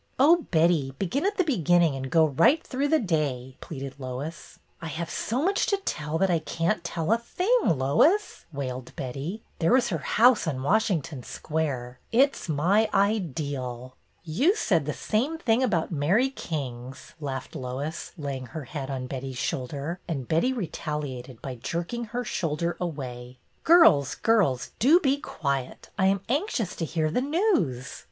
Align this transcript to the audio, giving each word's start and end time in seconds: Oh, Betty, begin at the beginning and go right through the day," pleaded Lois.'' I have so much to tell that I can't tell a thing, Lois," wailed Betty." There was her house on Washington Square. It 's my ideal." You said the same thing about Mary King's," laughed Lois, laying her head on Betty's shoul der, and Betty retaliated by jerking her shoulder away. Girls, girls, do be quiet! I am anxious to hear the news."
Oh, 0.17 0.47
Betty, 0.49 0.95
begin 0.97 1.27
at 1.27 1.37
the 1.37 1.43
beginning 1.43 1.95
and 1.95 2.09
go 2.09 2.25
right 2.25 2.63
through 2.63 2.87
the 2.87 2.97
day," 2.97 3.55
pleaded 3.61 3.93
Lois.'' 3.99 4.57
I 4.81 4.87
have 4.87 5.11
so 5.11 5.43
much 5.43 5.67
to 5.67 5.77
tell 5.77 6.17
that 6.17 6.31
I 6.31 6.39
can't 6.39 6.83
tell 6.83 7.11
a 7.13 7.19
thing, 7.19 7.55
Lois," 7.63 8.45
wailed 8.51 8.95
Betty." 8.95 9.43
There 9.59 9.73
was 9.73 9.89
her 9.89 9.99
house 9.99 10.47
on 10.47 10.63
Washington 10.63 11.21
Square. 11.21 11.99
It 12.11 12.35
's 12.35 12.49
my 12.49 12.89
ideal." 12.91 13.93
You 14.23 14.55
said 14.55 14.87
the 14.87 14.93
same 14.93 15.37
thing 15.37 15.61
about 15.61 15.91
Mary 15.91 16.31
King's," 16.31 17.13
laughed 17.19 17.55
Lois, 17.55 18.11
laying 18.17 18.47
her 18.47 18.63
head 18.63 18.89
on 18.89 19.05
Betty's 19.05 19.37
shoul 19.37 19.67
der, 19.67 19.99
and 20.07 20.27
Betty 20.27 20.51
retaliated 20.51 21.43
by 21.43 21.53
jerking 21.57 22.05
her 22.05 22.23
shoulder 22.23 22.75
away. 22.81 23.37
Girls, 23.63 24.15
girls, 24.15 24.71
do 24.79 24.99
be 24.99 25.17
quiet! 25.17 25.91
I 25.95 26.07
am 26.07 26.21
anxious 26.27 26.75
to 26.77 26.85
hear 26.85 27.11
the 27.11 27.21
news." 27.21 27.99